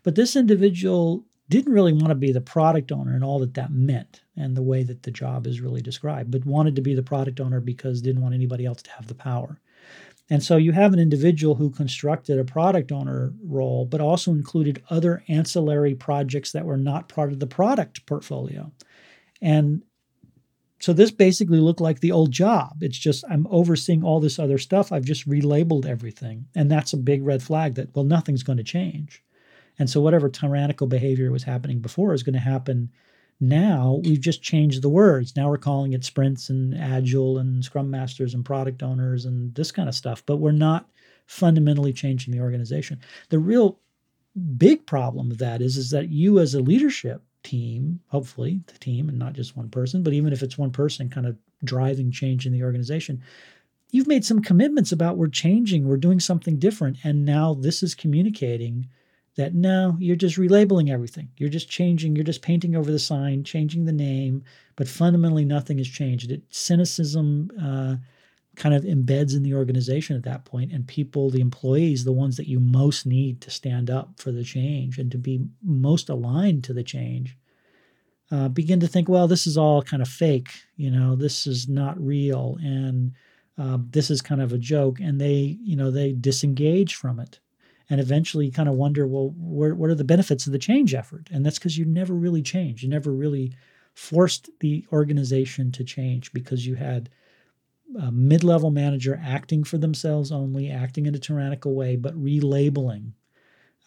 [0.04, 3.72] but this individual didn't really want to be the product owner and all that that
[3.72, 7.04] meant and the way that the job is really described, but wanted to be the
[7.04, 9.60] product owner because didn't want anybody else to have the power.
[10.32, 14.82] And so you have an individual who constructed a product owner role, but also included
[14.90, 18.72] other ancillary projects that were not part of the product portfolio.
[19.42, 19.84] And
[20.80, 22.78] so this basically looked like the old job.
[22.82, 24.94] It's just I'm overseeing all this other stuff.
[24.94, 26.48] I've just relabeled everything.
[26.56, 29.22] And that's a big red flag that, well, nothing's going to change.
[29.78, 32.90] And so whatever tyrannical behavior was happening before is going to happen
[33.42, 35.36] now we've just changed the words.
[35.36, 39.72] Now we're calling it sprints and agile and scrum masters and product owners and this
[39.72, 40.88] kind of stuff, but we're not
[41.26, 43.00] fundamentally changing the organization.
[43.30, 43.80] The real
[44.58, 49.10] big problem of that is, is that you as a leadership team, hopefully the team
[49.10, 52.46] and not just one person, but even if it's one person kind of driving change
[52.46, 53.24] in the organization,
[53.90, 56.98] you've made some commitments about we're changing, we're doing something different.
[57.04, 58.88] And now this is communicating
[59.36, 61.30] that no, you're just relabeling everything.
[61.38, 64.44] You're just changing, you're just painting over the sign, changing the name,
[64.76, 66.32] but fundamentally nothing has changed.
[66.32, 67.96] It, cynicism uh,
[68.56, 72.36] kind of embeds in the organization at that point, and people, the employees, the ones
[72.38, 76.64] that you most need to stand up for the change and to be most aligned
[76.66, 77.38] to the change,
[78.32, 80.50] uh, begin to think, well, this is all kind of fake.
[80.76, 83.14] You know, this is not real, and
[83.58, 85.00] uh, this is kind of a joke.
[85.00, 87.40] And they, you know, they disengage from it,
[87.92, 91.28] and eventually kind of wonder, well, where, what are the benefits of the change effort?
[91.30, 92.82] And that's because you never really changed.
[92.82, 93.54] You never really
[93.94, 97.10] forced the organization to change because you had
[98.00, 103.12] a mid-level manager acting for themselves only, acting in a tyrannical way, but relabeling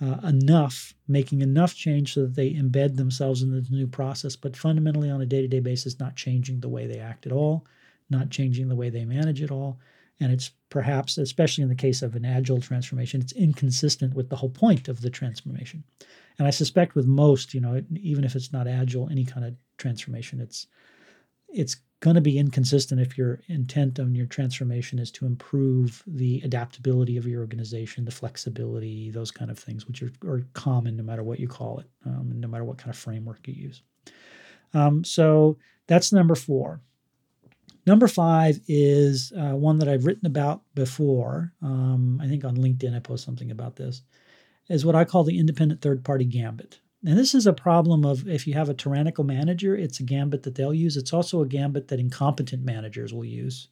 [0.03, 4.55] uh, enough, making enough change so that they embed themselves in the new process, but
[4.55, 7.65] fundamentally on a day to day basis, not changing the way they act at all,
[8.11, 9.79] not changing the way they manage at all.
[10.21, 14.37] And it's perhaps, especially in the case of an agile transformation, it's inconsistent with the
[14.37, 15.83] whole point of the transformation.
[16.39, 19.55] And I suspect with most, you know, even if it's not agile, any kind of
[19.77, 20.67] transformation, it's
[21.49, 26.41] it's going to be inconsistent if your intent on your transformation is to improve the
[26.45, 31.03] adaptability of your organization, the flexibility, those kind of things, which are, are common no
[31.03, 33.83] matter what you call it, um, no matter what kind of framework you use.
[34.75, 36.81] Um, so that's number four.
[37.87, 41.53] Number five is uh, one that I've written about before.
[41.63, 44.03] Um, I think on LinkedIn I post something about this.
[44.69, 46.81] Is what I call the independent third party gambit.
[47.05, 50.43] And this is a problem of if you have a tyrannical manager, it's a gambit
[50.45, 50.97] that they'll use.
[50.97, 53.69] It's also a gambit that incompetent managers will use.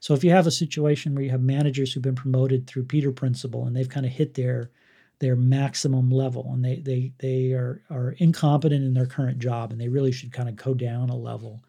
[0.00, 3.12] So if you have a situation where you have managers who've been promoted through Peter
[3.12, 4.70] Principle and they've kind of hit their
[5.18, 9.78] their maximum level and they they they are are incompetent in their current job and
[9.78, 11.62] they really should kind of go down a level.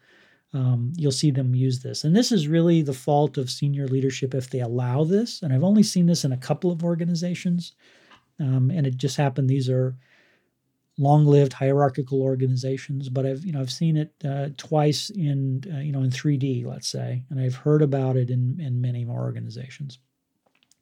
[0.54, 2.04] Um, you'll see them use this.
[2.04, 5.42] And this is really the fault of senior leadership if they allow this.
[5.42, 7.72] And I've only seen this in a couple of organizations.
[8.38, 9.96] Um, and it just happened these are
[10.98, 15.92] long-lived hierarchical organizations, but I've you know I've seen it uh, twice in uh, you
[15.92, 19.98] know in 3D, let's say, and I've heard about it in in many more organizations.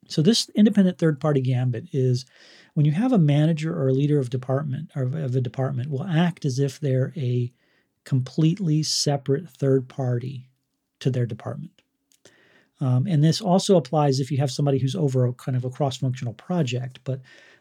[0.08, 2.26] So this independent third-party gambit is
[2.74, 6.04] when you have a manager or a leader of department or of a department will
[6.04, 7.52] act as if they're a
[8.04, 10.48] completely separate third party
[11.00, 11.82] to their department.
[12.80, 15.70] Um, and this also applies if you have somebody who's over a kind of a
[15.70, 17.20] cross-functional project, but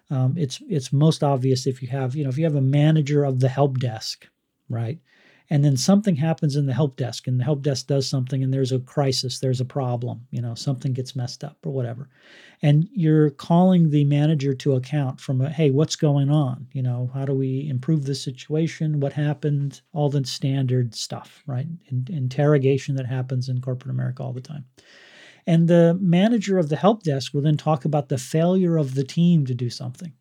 [0.09, 3.23] um, it's it's most obvious if you have you know if you have a manager
[3.23, 4.27] of the help desk,
[4.69, 4.99] right?
[5.51, 8.53] And then something happens in the help desk, and the help desk does something, and
[8.53, 12.07] there's a crisis, there's a problem, you know, something gets messed up or whatever,
[12.61, 16.67] and you're calling the manager to account from a hey, what's going on?
[16.71, 18.99] You know, how do we improve the situation?
[18.99, 19.81] What happened?
[19.91, 21.67] All the standard stuff, right?
[21.87, 24.65] In, interrogation that happens in corporate America all the time.
[25.47, 29.03] And the manager of the help desk will then talk about the failure of the
[29.03, 30.13] team to do something,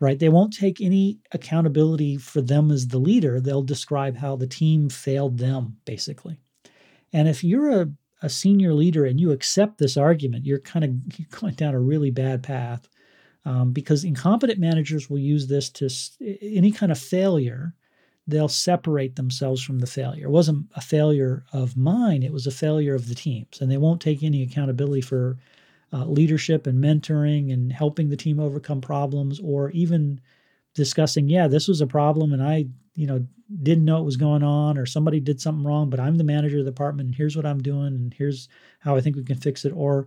[0.00, 0.18] right?
[0.18, 3.40] They won't take any accountability for them as the leader.
[3.40, 6.38] They'll describe how the team failed them, basically.
[7.12, 7.90] And if you're a,
[8.22, 10.84] a senior leader and you accept this argument, you're kind
[11.20, 12.88] of going down a really bad path
[13.44, 15.88] um, because incompetent managers will use this to
[16.40, 17.74] any kind of failure
[18.26, 20.26] they'll separate themselves from the failure.
[20.26, 23.60] It wasn't a failure of mine, it was a failure of the teams.
[23.60, 25.36] And they won't take any accountability for
[25.92, 30.20] uh, leadership and mentoring and helping the team overcome problems or even
[30.74, 33.26] discussing, yeah, this was a problem and I, you know,
[33.62, 36.60] didn't know it was going on or somebody did something wrong, but I'm the manager
[36.60, 38.48] of the department and here's what I'm doing and here's
[38.78, 39.72] how I think we can fix it.
[39.74, 40.06] Or,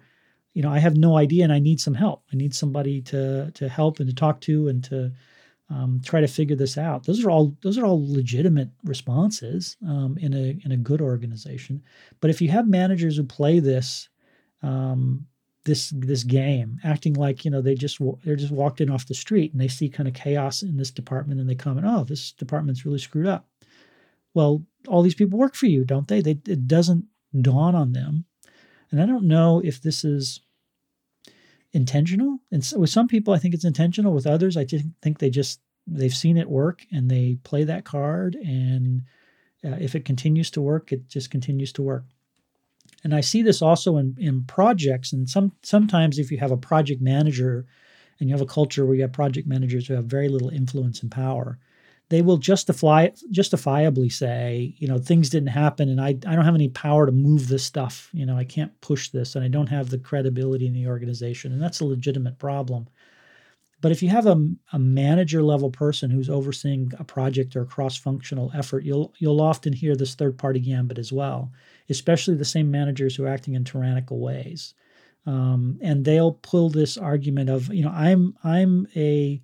[0.54, 2.24] you know, I have no idea and I need some help.
[2.32, 5.12] I need somebody to to help and to talk to and to
[5.70, 7.04] um, try to figure this out.
[7.06, 11.84] Those are all those are all legitimate responses um, in a in a good organization.
[12.22, 14.10] But if you have managers who play this
[14.62, 15.26] um,
[15.66, 19.14] this this game, acting like you know they just they're just walked in off the
[19.14, 22.32] street and they see kind of chaos in this department and they comment, oh, this
[22.32, 23.48] department's really screwed up.
[24.34, 26.22] Well, all these people work for you, don't they?
[26.22, 27.06] they it doesn't
[27.40, 28.26] dawn on them,
[28.92, 30.42] and I don't know if this is
[31.72, 32.40] intentional.
[32.52, 34.14] And so with some people, I think it's intentional.
[34.14, 37.86] With others, I just think they just they've seen it work and they play that
[37.86, 38.36] card.
[38.36, 39.04] And
[39.66, 42.06] uh, if it continues to work, it just continues to work.
[43.04, 45.14] And I see this also in, in projects.
[45.14, 47.66] And some sometimes if you have a project manager
[48.20, 51.02] and you have a culture where you have project managers who have very little influence
[51.02, 51.60] and power,
[52.10, 56.56] they will justify justifiably say, you know, things didn't happen and I, I don't have
[56.56, 58.10] any power to move this stuff.
[58.14, 61.52] You know, I can't push this and I don't have the credibility in the organization.
[61.52, 62.88] And that's a legitimate problem.
[63.84, 64.38] But if you have a,
[64.72, 69.42] a manager level person who's overseeing a project or a cross functional effort, you'll you'll
[69.42, 71.52] often hear this third party gambit as well,
[71.90, 74.74] especially the same managers who are acting in tyrannical ways.
[75.26, 79.42] Um, and they'll pull this argument of, you know, I'm I'm a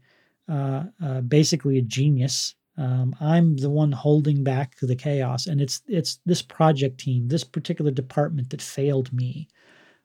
[0.48, 5.82] uh, uh, basically a genius um, I'm the one holding back the chaos, and it's
[5.86, 9.50] it's this project team, this particular department that failed me.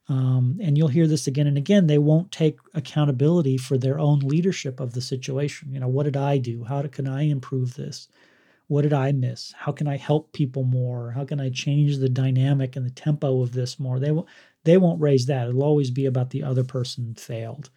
[0.09, 1.87] Um, and you'll hear this again and again.
[1.87, 5.73] They won't take accountability for their own leadership of the situation.
[5.73, 6.65] You know, what did I do?
[6.65, 8.09] How can I improve this?
[8.67, 9.53] What did I miss?
[9.57, 11.11] How can I help people more?
[11.11, 14.01] How can I change the dynamic and the tempo of this more?
[14.01, 14.29] They won't
[14.65, 15.49] they won't raise that.
[15.49, 17.71] It'll always be about the other person failed.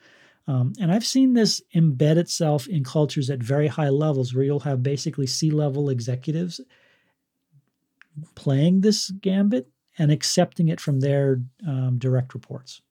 [0.47, 4.62] Um, and I've seen this embed itself in cultures at very high levels where you'll
[4.62, 6.62] have basically C level executives
[8.36, 12.82] playing this gambit and accepting it from their um, direct reports.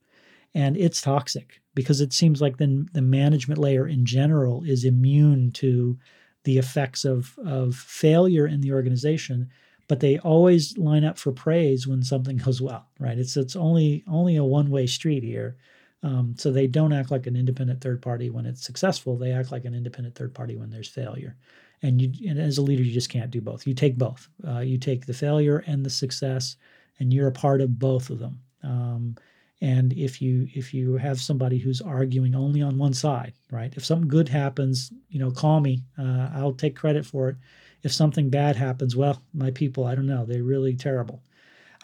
[0.55, 5.53] And it's toxic because it seems like the, the management layer in general is immune
[5.53, 5.99] to
[6.47, 9.51] the effects of, of failure in the organization
[9.89, 13.19] but they always line up for praise when something goes well right?
[13.19, 15.57] It's it's only only a one way street here.
[16.03, 19.17] Um, so they don't act like an independent third party when it's successful.
[19.17, 21.37] They act like an independent third party when there's failure.
[21.83, 23.67] And you and as a leader you just can't do both.
[23.67, 24.29] You take both.
[24.47, 26.57] Uh, you take the failure and the success
[26.99, 28.41] and you're a part of both of them.
[28.63, 29.17] Um,
[29.61, 33.73] and if you if you have somebody who's arguing only on one side right?
[33.77, 35.83] If something good happens you know call me.
[35.99, 37.37] Uh, i'll take credit for it.
[37.83, 40.25] If something bad happens well my people i don't know.
[40.25, 41.23] They're really terrible.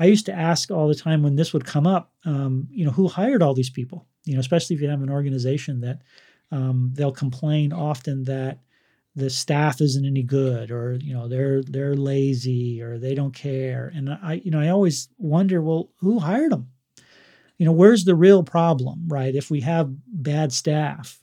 [0.01, 2.91] I used to ask all the time when this would come up um, you know
[2.91, 4.07] who hired all these people?
[4.25, 6.03] You know especially if you have an organization that
[6.51, 8.59] um, they'll complain often that
[9.15, 13.91] the staff isn't any good or you know they're they're lazy or they don't care.
[13.95, 16.69] And i you know i always wonder well who hired them
[17.63, 19.37] you know where's the real problem right?
[19.37, 21.21] If we have bad staff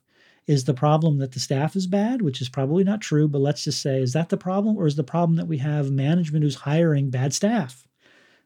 [0.47, 3.65] is the problem that the staff is bad which is probably not true but let's
[3.65, 6.55] just say is that the problem or is the problem that we have management who's
[6.55, 7.85] hiring bad staff?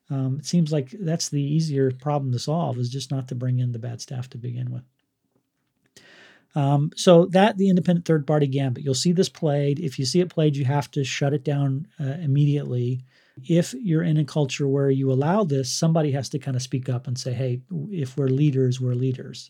[0.09, 3.59] Um, it seems like that's the easier problem to solve is just not to bring
[3.59, 4.83] in the bad staff to begin with
[6.55, 9.79] um, so that the independent third party gambit, you'll see this played.
[9.79, 13.05] If you see it played, you have to shut it down uh, immediately.
[13.47, 16.87] If you're in a culture where you allow this, somebody has to kind of speak
[16.89, 19.49] up and say, "Hey, if we're leaders, we're leaders."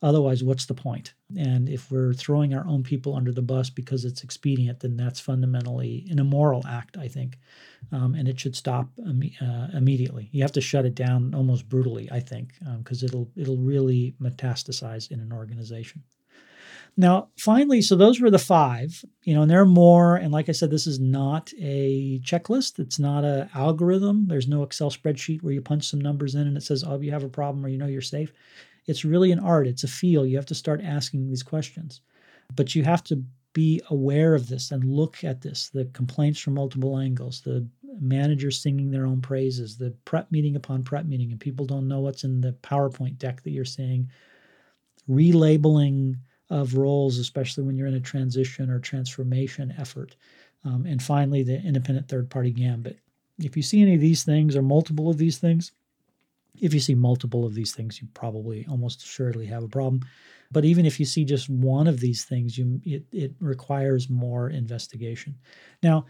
[0.00, 1.12] Otherwise, what's the point?
[1.36, 5.18] And if we're throwing our own people under the bus because it's expedient, then that's
[5.18, 7.36] fundamentally an immoral act, I think.
[7.90, 10.28] Um, and it should stop uh, immediately.
[10.30, 14.14] You have to shut it down almost brutally, I think, because um, it'll it'll really
[14.22, 16.04] metastasize in an organization.
[17.00, 20.16] Now, finally, so those were the five, you know, and there are more.
[20.16, 22.80] And like I said, this is not a checklist.
[22.80, 24.26] It's not an algorithm.
[24.26, 27.12] There's no Excel spreadsheet where you punch some numbers in and it says, oh, you
[27.12, 28.32] have a problem or you know you're safe.
[28.86, 29.68] It's really an art.
[29.68, 30.26] It's a feel.
[30.26, 32.00] You have to start asking these questions.
[32.56, 36.54] But you have to be aware of this and look at this the complaints from
[36.54, 37.64] multiple angles, the
[38.00, 42.00] managers singing their own praises, the prep meeting upon prep meeting, and people don't know
[42.00, 44.10] what's in the PowerPoint deck that you're seeing,
[45.08, 46.16] relabeling
[46.50, 50.16] of roles, especially when you're in a transition or transformation effort.
[50.64, 52.98] Um, and finally, the independent third party gambit.
[53.38, 55.72] If you see any of these things or multiple of these things,
[56.60, 60.02] if you see multiple of these things, you probably almost assuredly have a problem.
[60.50, 64.50] But even if you see just one of these things, you it, it requires more
[64.50, 65.36] investigation.
[65.82, 66.06] Now,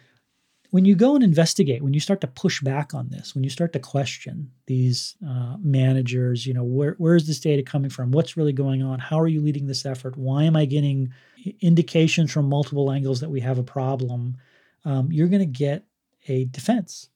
[0.70, 3.50] when you go and investigate, when you start to push back on this, when you
[3.50, 8.11] start to question these uh, managers, you know, where, where is this data coming from?
[8.11, 8.98] What's really going on?
[8.98, 10.16] How are you leading this effort?
[10.16, 11.12] Why am I getting
[11.61, 14.37] indications from multiple angles that we have a problem?
[14.85, 15.85] Um, you're going to get
[16.28, 17.09] a defense.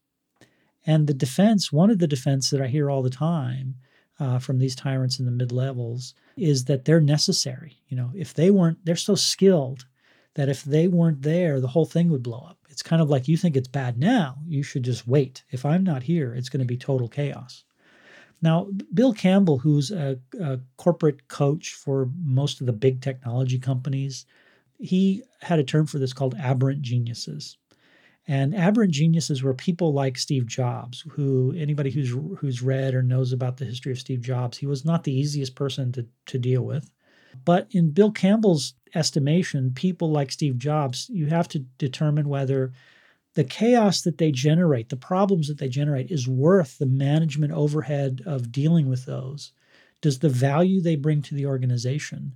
[0.86, 3.76] And the defense, one of the defense that I hear all the time
[4.18, 7.78] uh, from these tyrants in the mid levels is that they're necessary.
[7.88, 9.84] You know, if they weren't, they're so skilled
[10.34, 12.61] that if they weren't there, the whole thing would blow up.
[12.72, 15.44] It's kind of like you think it's bad now, you should just wait.
[15.50, 17.64] If I'm not here, it's going to be total chaos.
[18.40, 24.26] Now, Bill Campbell, who's a, a, corporate coach for most of the big technology companies,
[24.80, 27.56] he had a term for this called aberrant geniuses.
[28.26, 33.32] And aberrant geniuses were people like Steve Jobs, who anybody who's who's read or knows
[33.32, 36.62] about the history of Steve Jobs, he was not the easiest person to, to deal
[36.62, 36.90] with.
[37.44, 42.72] But in Bill Campbell's estimation, people like Steve Jobs, you have to determine whether
[43.34, 48.22] the chaos that they generate, the problems that they generate, is worth the management overhead
[48.26, 49.52] of dealing with those.
[50.02, 52.34] Does the value they bring to the organization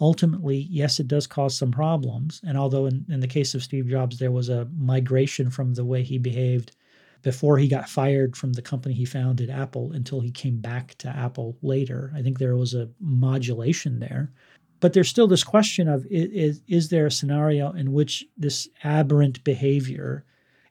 [0.00, 2.40] ultimately, yes, it does cause some problems.
[2.46, 5.84] And although in, in the case of Steve Jobs, there was a migration from the
[5.84, 6.76] way he behaved
[7.24, 11.08] before he got fired from the company he founded, Apple, until he came back to
[11.08, 14.30] Apple later, I think there was a modulation there.
[14.78, 19.42] But there's still this question of is, is there a scenario in which this aberrant
[19.42, 20.26] behavior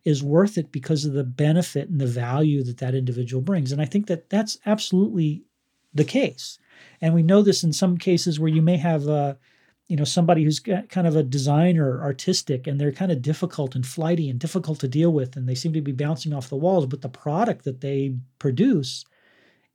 [0.06, 3.72] is worth it because of the benefit and the value that that individual brings?
[3.72, 5.44] And I think that that's absolutely
[5.92, 6.60] the case.
[7.02, 9.40] And we know this in some cases where you may have a,
[9.88, 13.86] you know somebody who's kind of a designer artistic and they're kind of difficult and
[13.86, 16.86] flighty and difficult to deal with and they seem to be bouncing off the walls
[16.86, 19.06] but the product that they produce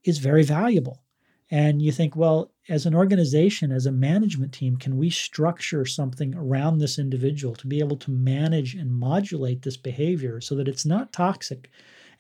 [0.05, 1.03] is very valuable.
[1.51, 6.35] And you think well as an organization, as a management team, can we structure something
[6.35, 10.85] around this individual to be able to manage and modulate this behavior so that it's
[10.85, 11.71] not toxic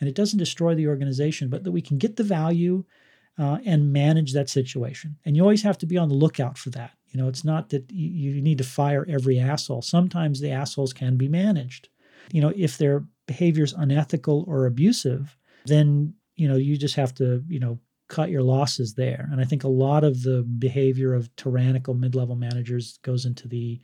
[0.01, 2.85] and it doesn't destroy the organization, but that we can get the value
[3.39, 5.17] uh, and manage that situation.
[5.25, 6.93] And you always have to be on the lookout for that.
[7.11, 9.83] You know, it's not that you, you need to fire every asshole.
[9.83, 11.89] Sometimes the assholes can be managed.
[12.33, 17.15] You know, if their behavior is unethical or abusive, then you know you just have
[17.15, 17.79] to you know
[18.09, 19.29] cut your losses there.
[19.31, 23.81] And I think a lot of the behavior of tyrannical mid-level managers goes into the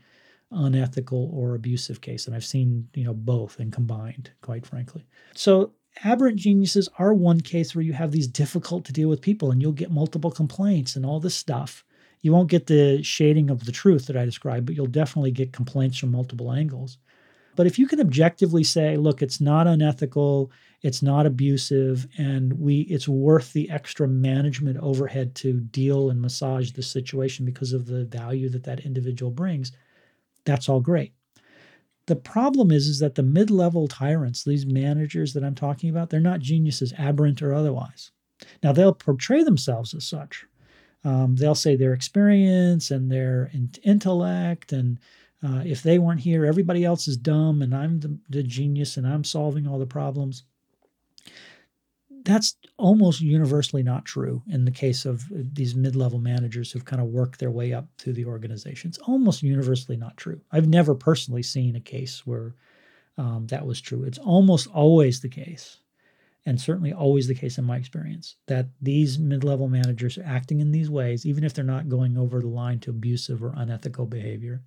[0.51, 2.27] unethical or abusive case.
[2.27, 5.07] And I've seen, you know, both and combined, quite frankly.
[5.35, 5.73] So
[6.03, 9.63] aberrant geniuses are one case where you have these difficult to deal with people and
[9.63, 11.85] you'll get multiple complaints and all this stuff.
[12.23, 15.53] You won't get the shading of the truth that I described, but you'll definitely get
[15.53, 16.99] complaints from multiple angles.
[17.57, 20.51] But if you can objectively say, look, it's not unethical,
[20.83, 26.73] it's not abusive, and we it's worth the extra management overhead to deal and massage
[26.73, 29.73] the situation because of the value that that individual brings,
[30.45, 31.13] that's all great.
[32.07, 36.21] The problem is, is that the mid-level tyrants, these managers that I'm talking about, they're
[36.21, 38.11] not geniuses, aberrant or otherwise.
[38.63, 40.47] Now they'll portray themselves as such.
[41.03, 43.51] Um, they'll say their experience and their
[43.83, 44.99] intellect and
[45.43, 49.07] uh, if they weren't here, everybody else is dumb and I'm the, the genius and
[49.07, 50.45] I'm solving all the problems.
[52.25, 57.03] That's almost universally not true in the case of these mid level managers who've kind
[57.03, 58.89] of worked their way up through the organization.
[58.89, 60.41] It's almost universally not true.
[60.51, 62.55] I've never personally seen a case where
[63.19, 64.05] um, that was true.
[64.05, 65.79] It's almost always the case,
[66.47, 70.61] and certainly always the case in my experience, that these mid level managers are acting
[70.61, 74.07] in these ways, even if they're not going over the line to abusive or unethical
[74.07, 74.63] behavior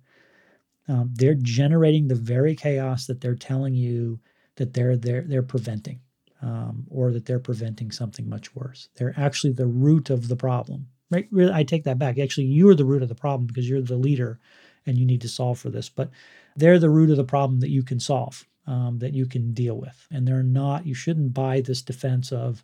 [0.88, 4.20] um, they're generating the very chaos that they're telling you
[4.56, 6.00] that they're they're they're preventing,
[6.42, 8.88] um, or that they're preventing something much worse.
[8.96, 10.88] They're actually the root of the problem.
[11.10, 11.26] Right?
[11.30, 12.18] Really, I take that back.
[12.18, 14.38] Actually, you are the root of the problem because you're the leader,
[14.86, 15.88] and you need to solve for this.
[15.88, 16.10] But
[16.54, 19.76] they're the root of the problem that you can solve, um, that you can deal
[19.76, 20.86] with, and they're not.
[20.86, 22.62] You shouldn't buy this defense of,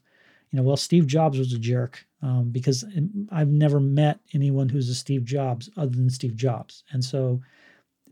[0.50, 2.84] you know, well, Steve Jobs was a jerk um, because
[3.32, 7.40] I've never met anyone who's a Steve Jobs other than Steve Jobs, and so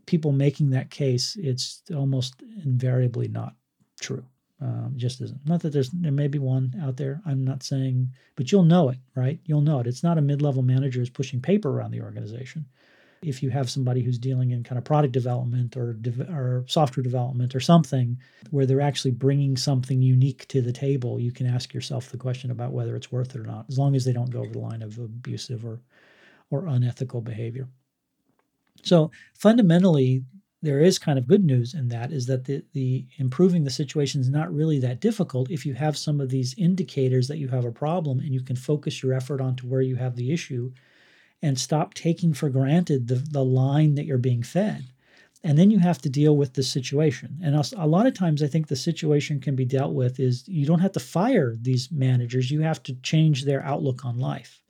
[0.05, 2.35] people making that case, it's almost
[2.65, 3.55] invariably not
[4.01, 4.25] true.
[4.63, 5.45] Um, just isn't.
[5.45, 7.21] Not that there's there may be one out there.
[7.25, 9.39] I'm not saying, but you'll know it, right?
[9.43, 9.87] You'll know it.
[9.87, 12.65] It's not a mid-level manager who's pushing paper around the organization.
[13.21, 15.97] If you have somebody who's dealing in kind of product development or
[16.29, 18.17] or software development or something
[18.51, 22.49] where they're actually bringing something unique to the table, you can ask yourself the question
[22.49, 24.59] about whether it's worth it or not, as long as they don't go over the
[24.59, 25.81] line of abusive or
[26.51, 27.67] or unethical behavior.
[28.83, 30.23] So fundamentally,
[30.63, 34.21] there is kind of good news in that is that the, the improving the situation
[34.21, 37.65] is not really that difficult if you have some of these indicators that you have
[37.65, 40.71] a problem and you can focus your effort onto where you have the issue
[41.41, 44.85] and stop taking for granted the, the line that you're being fed.
[45.43, 47.37] And then you have to deal with the situation.
[47.43, 50.65] And a lot of times i think the situation can be dealt with is you
[50.65, 52.49] don't have to fire these managers.
[52.49, 54.61] You have to change their outlook on life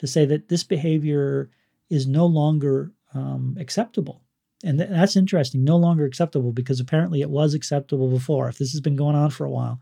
[0.00, 1.50] to say that this behavior
[1.88, 4.22] is no longer um, acceptable.
[4.62, 8.48] And th- that's interesting, no longer acceptable because apparently it was acceptable before.
[8.48, 9.80] If this has been going on for a while,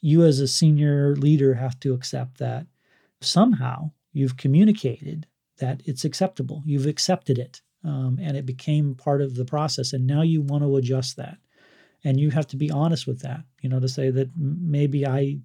[0.00, 2.66] you as a senior leader have to accept that
[3.20, 5.26] somehow you've communicated
[5.58, 6.62] that it's acceptable.
[6.64, 9.92] You've accepted it um, and it became part of the process.
[9.92, 11.38] And now you want to adjust that.
[12.04, 15.38] And you have to be honest with that, you know, to say that maybe I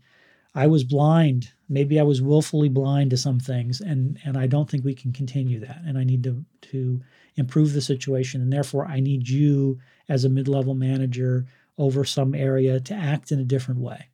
[0.56, 1.52] I was blind.
[1.68, 5.12] Maybe I was willfully blind to some things, and and I don't think we can
[5.12, 5.82] continue that.
[5.86, 7.02] And I need to to
[7.36, 9.80] improve the situation, and therefore I need you
[10.10, 11.46] as a mid-level manager
[11.78, 14.10] over some area to act in a different way.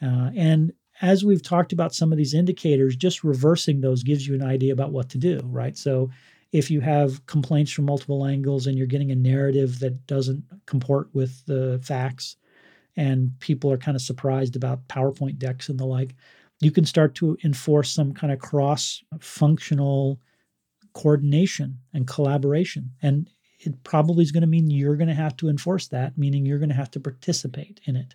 [0.00, 0.72] Uh, and
[1.02, 4.72] as we've talked about some of these indicators, just reversing those gives you an idea
[4.72, 5.76] about what to do, right?
[5.76, 6.10] So
[6.52, 11.08] if you have complaints from multiple angles and you're getting a narrative that doesn't comport
[11.12, 12.36] with the facts,
[12.96, 16.14] and people are kind of surprised about PowerPoint decks and the like,
[16.60, 20.18] you can start to enforce some kind of cross functional
[20.94, 22.90] coordination and collaboration.
[23.02, 23.28] And
[23.58, 26.58] it probably is going to mean you're going to have to enforce that, meaning you're
[26.58, 28.14] going to have to participate in it.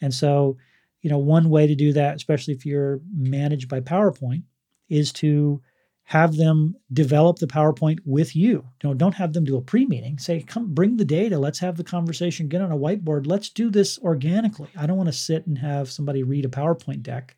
[0.00, 0.56] And so,
[1.02, 4.42] you know, one way to do that, especially if you're managed by PowerPoint,
[4.88, 5.60] is to
[6.06, 8.64] have them develop the PowerPoint with you.
[8.80, 10.18] You know, don't have them do a pre-meeting.
[10.18, 11.36] Say, come bring the data.
[11.36, 12.46] Let's have the conversation.
[12.46, 13.26] Get on a whiteboard.
[13.26, 14.68] Let's do this organically.
[14.78, 17.36] I don't want to sit and have somebody read a PowerPoint deck,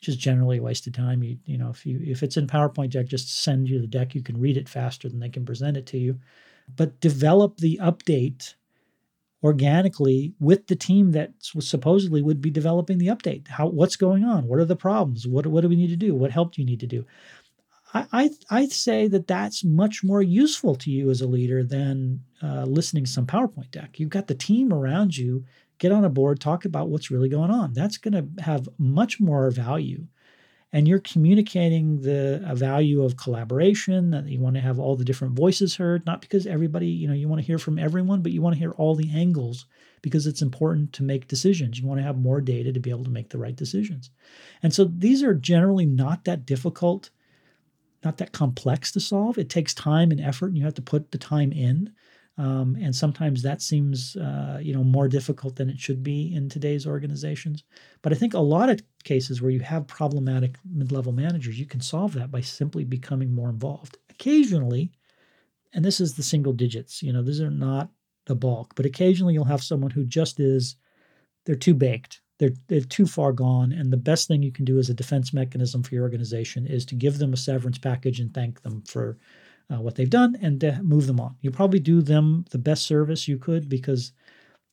[0.00, 1.22] which is generally a waste of time.
[1.22, 4.14] You, you know, if you if it's in PowerPoint deck, just send you the deck.
[4.14, 6.18] You can read it faster than they can present it to you.
[6.74, 8.54] But develop the update
[9.44, 13.48] organically with the team that supposedly would be developing the update.
[13.48, 14.46] How what's going on?
[14.46, 15.26] What are the problems?
[15.26, 16.14] What what do we need to do?
[16.14, 17.04] What help do you need to do?
[17.94, 22.22] I, I I say that that's much more useful to you as a leader than
[22.42, 24.00] uh, listening to some PowerPoint deck.
[24.00, 25.44] You've got the team around you.
[25.78, 27.72] Get on a board, talk about what's really going on.
[27.72, 30.06] That's going to have much more value
[30.72, 35.34] and you're communicating the value of collaboration that you want to have all the different
[35.34, 38.40] voices heard not because everybody you know you want to hear from everyone but you
[38.40, 39.66] want to hear all the angles
[40.00, 43.04] because it's important to make decisions you want to have more data to be able
[43.04, 44.10] to make the right decisions
[44.62, 47.10] and so these are generally not that difficult
[48.04, 51.10] not that complex to solve it takes time and effort and you have to put
[51.10, 51.92] the time in
[52.38, 56.48] um, and sometimes that seems, uh, you know, more difficult than it should be in
[56.48, 57.62] today's organizations.
[58.00, 61.80] But I think a lot of cases where you have problematic mid-level managers, you can
[61.80, 63.98] solve that by simply becoming more involved.
[64.08, 64.92] Occasionally,
[65.74, 67.90] and this is the single digits, you know, these are not
[68.26, 70.76] the bulk, but occasionally you'll have someone who just is,
[71.44, 72.21] they're too baked.
[72.42, 73.70] They're, they're too far gone.
[73.70, 76.84] And the best thing you can do as a defense mechanism for your organization is
[76.86, 79.16] to give them a severance package and thank them for
[79.72, 81.36] uh, what they've done and move them on.
[81.40, 84.10] You probably do them the best service you could because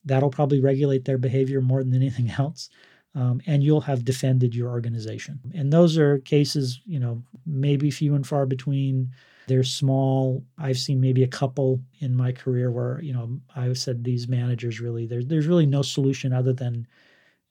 [0.03, 2.71] that'll probably regulate their behavior more than anything else.
[3.13, 5.39] Um, and you'll have defended your organization.
[5.53, 9.11] And those are cases, you know, maybe few and far between.
[9.47, 10.43] They're small.
[10.57, 14.79] I've seen maybe a couple in my career where, you know, I've said these managers
[14.79, 16.87] really, there's, there's really no solution other than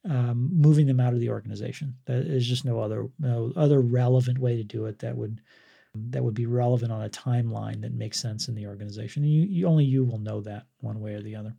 [0.08, 1.94] um, moving them out of the organization.
[2.06, 5.40] There's just no other no other relevant way to do it that would
[5.94, 9.24] that would be relevant on a timeline that makes sense in the organization.
[9.24, 11.54] You, you, only you will know that one way or the other.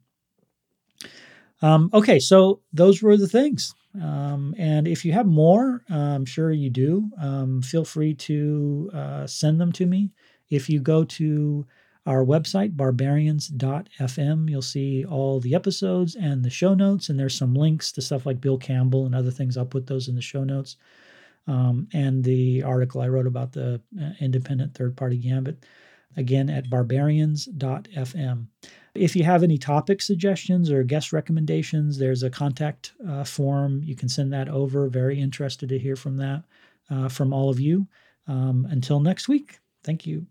[1.61, 3.73] Um, okay, so those were the things.
[4.01, 7.09] Um, and if you have more, I'm sure you do.
[7.19, 10.11] Um, feel free to uh, send them to me.
[10.49, 11.65] If you go to
[12.05, 17.09] our website, barbarians.fm, you'll see all the episodes and the show notes.
[17.09, 19.57] And there's some links to stuff like Bill Campbell and other things.
[19.57, 20.77] I'll put those in the show notes
[21.49, 25.65] um, and the article I wrote about the uh, independent third party gambit,
[26.15, 28.45] again at barbarians.fm.
[28.95, 33.81] If you have any topic suggestions or guest recommendations, there's a contact uh, form.
[33.83, 34.87] You can send that over.
[34.89, 36.43] Very interested to hear from that
[36.89, 37.87] uh, from all of you.
[38.27, 40.27] Um, until next week, thank you.